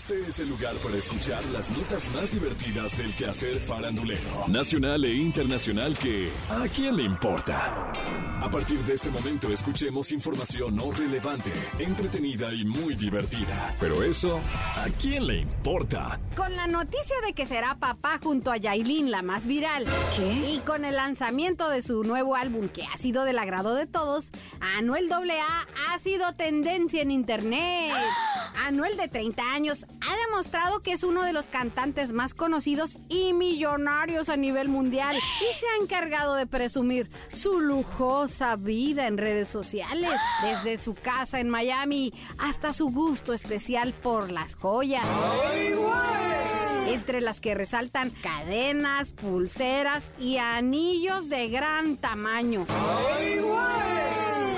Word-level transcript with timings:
Este 0.00 0.18
es 0.26 0.40
el 0.40 0.48
lugar 0.48 0.74
para 0.76 0.96
escuchar 0.96 1.44
las 1.52 1.68
notas 1.76 2.08
más 2.14 2.32
divertidas 2.32 2.96
del 2.96 3.14
quehacer 3.14 3.60
farandulero, 3.60 4.48
nacional 4.48 5.04
e 5.04 5.12
internacional 5.14 5.94
que 5.98 6.30
¿a 6.48 6.66
quién 6.74 6.96
le 6.96 7.02
importa? 7.02 7.92
A 8.40 8.50
partir 8.50 8.78
de 8.78 8.94
este 8.94 9.10
momento 9.10 9.52
escuchemos 9.52 10.10
información 10.10 10.74
no 10.74 10.90
relevante, 10.90 11.52
entretenida 11.78 12.50
y 12.54 12.64
muy 12.64 12.94
divertida. 12.94 13.76
Pero 13.78 14.02
eso, 14.02 14.40
¿a 14.76 14.86
quién 14.98 15.26
le 15.26 15.36
importa? 15.36 16.18
Con 16.34 16.56
la 16.56 16.66
noticia 16.66 17.16
de 17.26 17.34
que 17.34 17.44
será 17.44 17.74
papá 17.74 18.18
junto 18.22 18.50
a 18.50 18.56
Yailin, 18.56 19.10
la 19.10 19.20
más 19.20 19.46
viral. 19.46 19.84
¿Qué? 20.16 20.54
Y 20.54 20.60
con 20.60 20.86
el 20.86 20.96
lanzamiento 20.96 21.68
de 21.68 21.82
su 21.82 22.02
nuevo 22.02 22.34
álbum 22.34 22.70
que 22.70 22.86
ha 22.86 22.96
sido 22.96 23.24
del 23.24 23.38
agrado 23.38 23.74
de 23.74 23.86
todos, 23.86 24.30
Anuel 24.78 25.12
AA 25.12 25.68
ha 25.90 25.98
sido 25.98 26.32
tendencia 26.32 27.02
en 27.02 27.10
internet. 27.10 27.92
Anuel 28.70 28.96
de 28.96 29.08
30 29.08 29.42
años 29.52 29.84
ha 30.00 30.28
demostrado 30.28 30.78
que 30.78 30.92
es 30.92 31.02
uno 31.02 31.24
de 31.24 31.32
los 31.32 31.48
cantantes 31.48 32.12
más 32.12 32.34
conocidos 32.34 32.98
y 33.08 33.32
millonarios 33.32 34.28
a 34.28 34.36
nivel 34.36 34.68
mundial 34.68 35.16
y 35.16 35.58
se 35.58 35.66
ha 35.66 35.82
encargado 35.82 36.36
de 36.36 36.46
presumir 36.46 37.10
su 37.32 37.58
lujosa 37.58 38.54
vida 38.54 39.08
en 39.08 39.18
redes 39.18 39.48
sociales, 39.48 40.12
desde 40.40 40.78
su 40.78 40.94
casa 40.94 41.40
en 41.40 41.50
Miami 41.50 42.14
hasta 42.38 42.72
su 42.72 42.90
gusto 42.90 43.32
especial 43.32 43.92
por 43.92 44.30
las 44.30 44.54
joyas. 44.54 45.04
Entre 46.86 47.20
las 47.20 47.40
que 47.40 47.56
resaltan 47.56 48.10
cadenas, 48.10 49.10
pulseras 49.10 50.12
y 50.20 50.36
anillos 50.36 51.28
de 51.28 51.48
gran 51.48 51.96
tamaño. 51.96 52.66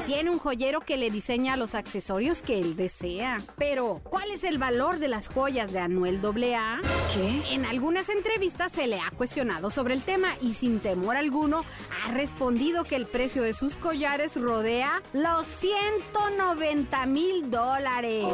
Tiene 0.06 0.30
un 0.30 0.38
joyero 0.38 0.80
que 0.80 0.96
le 0.96 1.10
diseña 1.10 1.56
los 1.56 1.74
accesorios 1.74 2.42
que 2.42 2.58
él 2.58 2.76
desea. 2.76 3.38
Pero, 3.56 4.00
¿cuál 4.04 4.30
es 4.30 4.44
el 4.44 4.58
valor 4.58 4.98
de 4.98 5.08
las 5.08 5.28
joyas 5.28 5.72
de 5.72 5.78
Anuel 5.78 6.20
AA? 6.24 6.80
¿Qué? 7.14 7.54
En 7.54 7.64
algunas 7.64 8.08
entrevistas 8.08 8.72
se 8.72 8.86
le 8.86 8.98
ha 8.98 9.10
cuestionado 9.10 9.70
sobre 9.70 9.94
el 9.94 10.02
tema 10.02 10.28
y 10.40 10.54
sin 10.54 10.80
temor 10.80 11.16
alguno 11.16 11.64
ha 12.04 12.12
respondido 12.12 12.84
que 12.84 12.96
el 12.96 13.06
precio 13.06 13.42
de 13.42 13.52
sus 13.52 13.76
collares 13.76 14.40
rodea 14.40 15.02
los 15.12 15.46
190 15.46 17.06
mil 17.06 17.50
dólares. 17.50 18.26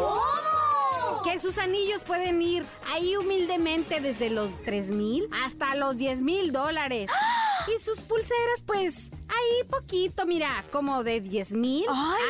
Que 1.24 1.38
sus 1.38 1.58
anillos 1.58 2.02
pueden 2.04 2.40
ir 2.40 2.64
ahí 2.92 3.16
humildemente 3.16 4.00
desde 4.00 4.30
los 4.30 4.50
3 4.62 4.90
mil 4.92 5.28
hasta 5.44 5.74
los 5.74 5.96
10 5.96 6.22
mil 6.22 6.52
dólares. 6.52 7.10
Y 7.66 7.82
sus 7.82 8.00
pulseras, 8.00 8.62
pues, 8.64 9.10
ahí 9.28 9.68
poquito, 9.68 10.24
mira, 10.26 10.64
como 10.72 11.04
de 11.04 11.20
10 11.20 11.52
mil 11.52 11.84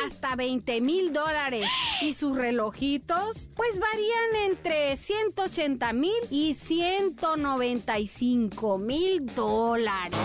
hasta 0.05 0.35
20 0.35 0.81
mil 0.81 1.13
dólares. 1.13 1.65
Y 2.01 2.13
sus 2.13 2.35
relojitos, 2.35 3.49
pues 3.55 3.79
varían 3.79 4.51
entre 4.51 4.97
180 4.97 5.93
mil 5.93 6.13
y 6.29 6.53
195 6.53 8.77
mil 8.77 9.25
dólares. 9.35 10.19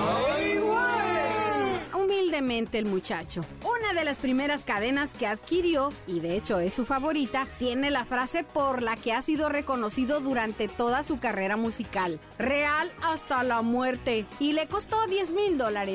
Humildemente 2.35 2.79
el 2.79 2.87
muchacho. 2.87 3.45
Una 3.63 3.93
de 3.97 4.05
las 4.05 4.17
primeras 4.17 4.65
cadenas 4.65 5.15
que 5.15 5.29
adquirió, 5.29 5.93
y 6.09 6.19
de 6.19 6.35
hecho 6.35 6.59
es 6.59 6.75
su 6.75 6.85
favorita, 6.85 7.47
tiene 7.61 7.93
la 7.93 8.05
frase 8.07 8.43
por 8.43 8.83
la 8.83 8.97
que 8.97 9.13
ha 9.13 9.23
sido 9.23 9.49
reconocido 9.49 10.19
durante 10.19 10.67
toda 10.67 11.05
su 11.05 11.21
carrera 11.21 11.57
musical. 11.57 12.19
Real 12.37 12.91
hasta 13.03 13.45
la 13.45 13.63
muerte. 13.63 14.27
Y 14.41 14.51
le 14.51 14.67
costó 14.67 15.07
10 15.07 15.31
mil 15.31 15.59
dólares. 15.59 15.95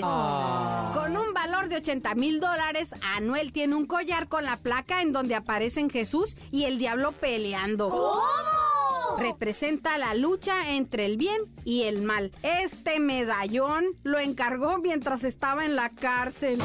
Con 0.94 1.18
un 1.18 1.34
valor 1.34 1.68
de 1.68 1.76
80 1.76 2.16
mil 2.16 2.40
dólares, 2.40 2.96
Anuel 3.18 3.52
tiene 3.52 3.76
un 3.76 3.86
collar 3.86 4.30
con 4.30 4.46
la 4.46 4.56
placa 4.56 5.02
en 5.02 5.12
donde 5.12 5.36
aparecen 5.36 5.90
Jesús 5.90 6.38
y 6.52 6.64
el 6.64 6.78
diablo 6.78 7.12
peleando. 7.12 7.90
Representa 9.18 9.98
la 9.98 10.14
lucha 10.14 10.72
entre 10.72 11.06
el 11.06 11.18
bien 11.18 11.42
y 11.66 11.84
el 11.84 12.02
mal. 12.02 12.32
Este 12.44 13.00
medallón 13.00 13.86
lo 14.04 14.20
encargó 14.20 14.78
mientras 14.78 15.24
estaba 15.24 15.66
en 15.66 15.76
la 15.76 15.90
cárcel. 15.90 16.60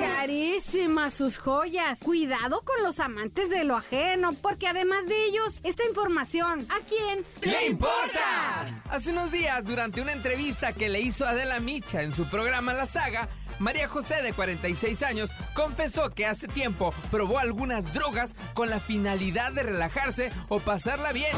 Carísimas 0.00 1.14
sus 1.14 1.38
joyas. 1.38 1.98
Cuidado 2.00 2.62
con 2.64 2.82
los 2.82 2.98
amantes 2.98 3.50
de 3.50 3.64
lo 3.64 3.76
ajeno, 3.76 4.32
porque 4.32 4.66
además 4.66 5.06
de 5.06 5.24
ellos, 5.26 5.60
esta 5.62 5.84
información, 5.84 6.66
¿a 6.70 6.80
quién 6.86 7.22
¡Le 7.42 7.66
importa! 7.66 8.82
Hace 8.88 9.10
unos 9.10 9.30
días, 9.30 9.64
durante 9.64 10.00
una 10.00 10.12
entrevista 10.12 10.72
que 10.72 10.88
le 10.88 11.00
hizo 11.00 11.26
Adela 11.26 11.60
Micha 11.60 12.02
en 12.02 12.12
su 12.12 12.24
programa 12.30 12.72
La 12.72 12.86
Saga, 12.86 13.28
María 13.58 13.88
José, 13.88 14.22
de 14.22 14.32
46 14.32 15.02
años, 15.02 15.30
confesó 15.54 16.10
que 16.10 16.26
hace 16.26 16.48
tiempo 16.48 16.92
probó 17.10 17.38
algunas 17.38 17.92
drogas 17.92 18.30
con 18.54 18.70
la 18.70 18.80
finalidad 18.80 19.52
de 19.52 19.62
relajarse 19.62 20.32
o 20.48 20.60
pasarla 20.60 21.12
bien. 21.12 21.32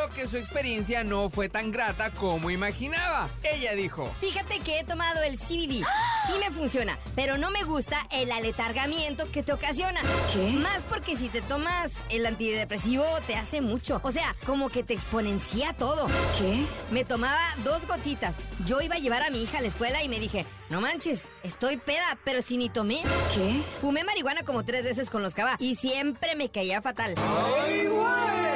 Pero 0.00 0.14
que 0.14 0.28
su 0.28 0.38
experiencia 0.38 1.04
no 1.04 1.28
fue 1.28 1.50
tan 1.50 1.72
grata 1.72 2.10
como 2.10 2.50
imaginaba. 2.50 3.28
Ella 3.42 3.74
dijo, 3.74 4.10
Fíjate 4.20 4.58
que 4.60 4.80
he 4.80 4.84
tomado 4.84 5.22
el 5.22 5.38
CBD. 5.38 5.84
Sí 6.26 6.38
me 6.38 6.50
funciona, 6.50 6.98
pero 7.14 7.36
no 7.36 7.50
me 7.50 7.64
gusta 7.64 8.06
el 8.10 8.32
aletargamiento 8.32 9.30
que 9.30 9.42
te 9.42 9.52
ocasiona. 9.52 10.00
¿Qué? 10.32 10.52
Más 10.52 10.84
porque 10.88 11.16
si 11.16 11.28
te 11.28 11.42
tomas 11.42 11.92
el 12.08 12.24
antidepresivo 12.24 13.04
te 13.26 13.36
hace 13.36 13.60
mucho. 13.60 14.00
O 14.02 14.10
sea, 14.10 14.34
como 14.46 14.70
que 14.70 14.82
te 14.82 14.94
exponencia 14.94 15.74
todo. 15.74 16.06
¿Qué? 16.38 16.64
Me 16.92 17.04
tomaba 17.04 17.42
dos 17.62 17.86
gotitas. 17.86 18.36
Yo 18.64 18.80
iba 18.80 18.94
a 18.94 19.00
llevar 19.00 19.22
a 19.22 19.30
mi 19.30 19.42
hija 19.42 19.58
a 19.58 19.62
la 19.62 19.68
escuela 19.68 20.02
y 20.02 20.08
me 20.08 20.18
dije, 20.18 20.46
no 20.70 20.80
manches, 20.80 21.28
estoy 21.42 21.76
peda, 21.76 22.18
pero 22.24 22.40
si 22.40 22.56
ni 22.56 22.70
tomé. 22.70 23.02
¿Qué? 23.34 23.60
Fumé 23.82 24.04
marihuana 24.04 24.44
como 24.44 24.64
tres 24.64 24.84
veces 24.84 25.10
con 25.10 25.22
los 25.22 25.34
cava 25.34 25.56
y 25.58 25.74
siempre 25.74 26.36
me 26.36 26.50
caía 26.50 26.80
fatal. 26.80 27.16
Daba 27.16 27.58
la 27.58 28.49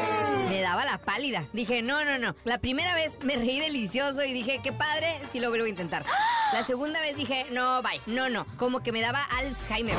pálida. 1.05 1.47
Dije, 1.53 1.83
no, 1.83 2.05
no, 2.05 2.19
no. 2.19 2.35
La 2.45 2.59
primera 2.59 2.95
vez 2.95 3.19
me 3.23 3.37
reí 3.37 3.61
delicioso 3.61 4.25
y 4.25 4.33
dije, 4.33 4.61
qué 4.63 4.73
padre, 4.73 5.21
si 5.33 5.41
lo 5.41 5.49
vuelvo 5.51 5.67
a 5.67 5.69
intentar. 5.69 6.05
La 6.53 6.65
segunda 6.65 7.01
vez 7.01 7.17
dije, 7.17 7.47
no, 7.51 7.83
bye. 7.83 8.01
No, 8.07 8.29
no. 8.29 8.47
Como 8.57 8.81
que 8.81 8.93
me 8.93 9.01
daba 9.01 9.23
Alzheimer. 9.39 9.95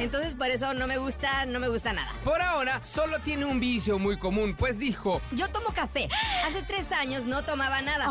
Entonces 0.00 0.34
por 0.34 0.48
eso 0.48 0.74
no 0.74 0.88
me 0.88 0.98
gusta, 0.98 1.46
no 1.46 1.60
me 1.60 1.68
gusta 1.68 1.92
nada. 1.92 2.12
por 2.24 2.42
ahora 2.42 2.80
solo 2.84 3.20
tiene 3.20 3.44
un 3.44 3.60
vicio 3.60 4.00
muy 4.00 4.18
común, 4.18 4.56
pues 4.58 4.76
dijo, 4.78 5.20
Yo 5.30 5.48
tomo 5.48 5.68
café. 5.72 6.08
Hace 6.44 6.62
tres 6.64 6.90
años 6.90 7.24
no 7.24 7.42
tomaba 7.42 7.82
nada. 7.82 8.08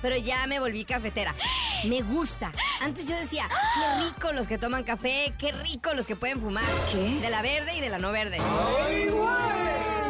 Pero 0.00 0.16
ya 0.16 0.46
me 0.46 0.60
volví 0.60 0.84
cafetera. 0.84 1.34
Me 1.84 2.02
gusta. 2.02 2.52
Antes 2.80 3.08
yo 3.08 3.16
decía, 3.16 3.48
qué 3.48 4.04
rico 4.04 4.32
los 4.32 4.46
que 4.46 4.56
toman 4.56 4.84
café, 4.84 5.34
qué 5.36 5.50
rico 5.50 5.94
los 5.94 6.06
que 6.06 6.14
pueden 6.14 6.40
fumar. 6.40 6.64
¿Qué? 6.92 7.18
De 7.20 7.28
la 7.28 7.42
verde 7.42 7.76
y 7.76 7.80
de 7.80 7.88
la 7.90 7.98
no 7.98 8.12
verde. 8.12 8.38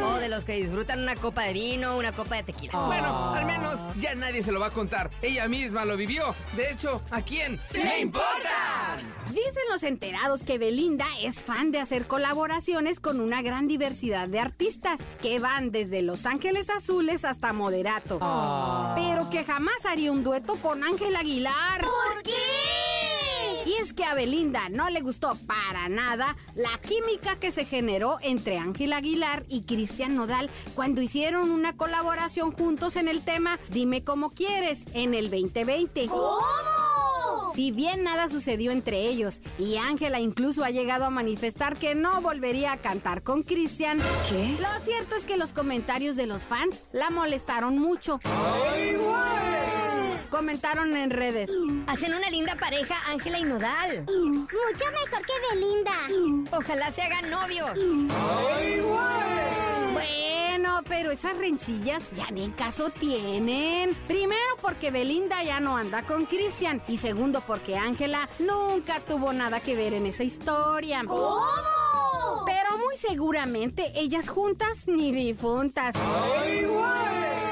O 0.02 0.18
de 0.18 0.28
los 0.28 0.44
que 0.44 0.54
disfrutan 0.54 1.00
una 1.00 1.16
copa 1.16 1.44
de 1.44 1.52
vino, 1.52 1.96
una 1.96 2.12
copa 2.12 2.36
de 2.36 2.42
tequila. 2.44 2.72
Bueno, 2.86 3.34
al 3.34 3.44
menos 3.46 3.80
ya 3.98 4.14
nadie 4.14 4.42
se 4.42 4.52
lo 4.52 4.60
va 4.60 4.66
a 4.66 4.70
contar. 4.70 5.10
Ella 5.22 5.48
misma 5.48 5.84
lo 5.84 5.96
vivió. 5.96 6.34
De 6.56 6.70
hecho, 6.70 7.02
¿a 7.10 7.22
quién 7.22 7.58
le 7.72 8.00
importa? 8.00 8.98
Dicen 9.28 9.62
los 9.70 9.82
enterados 9.82 10.42
que 10.42 10.58
Belinda 10.58 11.06
es 11.22 11.44
fan 11.44 11.70
de 11.70 11.80
hacer 11.80 12.06
colaboraciones 12.06 13.00
con 13.00 13.20
una 13.20 13.42
gran 13.42 13.68
diversidad 13.68 14.28
de 14.28 14.40
artistas 14.40 15.00
que 15.20 15.38
van 15.38 15.70
desde 15.70 16.02
Los 16.02 16.26
Ángeles 16.26 16.68
Azules 16.70 17.24
hasta 17.24 17.52
Moderato. 17.52 18.18
Pero 18.94 19.30
que 19.30 19.44
jamás 19.44 19.86
haría 19.86 20.12
un 20.12 20.22
dueto 20.24 20.56
con 20.56 20.82
Ángel 20.84 21.16
Aguilar. 21.16 21.80
¿Por? 21.80 22.11
Y 23.66 23.74
es 23.80 23.92
que 23.92 24.04
a 24.04 24.14
Belinda 24.14 24.68
no 24.68 24.90
le 24.90 25.00
gustó 25.00 25.32
para 25.46 25.88
nada 25.88 26.36
la 26.54 26.78
química 26.78 27.36
que 27.36 27.52
se 27.52 27.64
generó 27.64 28.18
entre 28.22 28.58
Ángel 28.58 28.92
Aguilar 28.92 29.44
y 29.48 29.62
Cristian 29.62 30.16
Nodal 30.16 30.50
cuando 30.74 31.00
hicieron 31.00 31.50
una 31.50 31.76
colaboración 31.76 32.50
juntos 32.52 32.96
en 32.96 33.08
el 33.08 33.22
tema 33.22 33.58
Dime 33.70 34.02
cómo 34.04 34.30
quieres 34.30 34.84
en 34.94 35.14
el 35.14 35.30
2020. 35.30 36.08
Si 37.54 37.70
bien 37.70 38.02
nada 38.02 38.28
sucedió 38.28 38.72
entre 38.72 39.02
ellos 39.06 39.42
y 39.58 39.76
Ángela 39.76 40.18
incluso 40.20 40.64
ha 40.64 40.70
llegado 40.70 41.04
a 41.04 41.10
manifestar 41.10 41.76
que 41.76 41.94
no 41.94 42.22
volvería 42.22 42.72
a 42.72 42.78
cantar 42.78 43.22
con 43.22 43.42
Cristian, 43.42 43.98
¿Qué? 44.30 44.56
lo 44.60 44.84
cierto 44.84 45.16
es 45.16 45.24
que 45.24 45.36
los 45.36 45.52
comentarios 45.52 46.16
de 46.16 46.26
los 46.26 46.44
fans 46.46 46.84
la 46.92 47.10
molestaron 47.10 47.78
mucho. 47.78 48.18
Comentaron 50.32 50.96
en 50.96 51.10
redes. 51.10 51.50
Hacen 51.86 52.14
una 52.14 52.30
linda 52.30 52.56
pareja, 52.56 52.94
Ángela 53.10 53.38
y 53.38 53.44
Nodal. 53.44 54.06
Mucho 54.06 54.86
mejor 54.90 55.26
que 55.26 55.32
Belinda. 55.50 56.56
Ojalá 56.56 56.90
se 56.90 57.02
hagan 57.02 57.28
novios. 57.28 57.70
Bueno, 59.92 60.80
pero 60.88 61.10
esas 61.10 61.36
rencillas 61.36 62.10
ya 62.12 62.30
ni 62.30 62.48
caso 62.52 62.88
tienen. 62.88 63.94
Primero 64.08 64.56
porque 64.62 64.90
Belinda 64.90 65.42
ya 65.42 65.60
no 65.60 65.76
anda 65.76 66.02
con 66.04 66.24
Cristian 66.24 66.82
y 66.88 66.96
segundo 66.96 67.42
porque 67.46 67.76
Ángela 67.76 68.26
nunca 68.38 69.00
tuvo 69.00 69.34
nada 69.34 69.60
que 69.60 69.76
ver 69.76 69.92
en 69.92 70.06
esa 70.06 70.24
historia. 70.24 71.02
¿Cómo? 71.06 72.46
Pero 72.46 72.78
muy 72.78 72.96
seguramente 72.96 73.92
ellas 73.94 74.30
juntas 74.30 74.88
ni 74.88 75.12
difuntas. 75.12 75.94
En 75.94 77.51